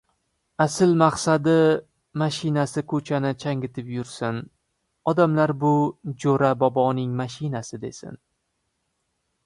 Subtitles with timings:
[0.63, 1.57] Asl maqsadi—
[2.21, 4.41] mashinasi ko‘chani changitib yursin,
[5.13, 5.73] odamlar bu
[6.25, 8.23] Jo‘ra boboning mashinasi, desin.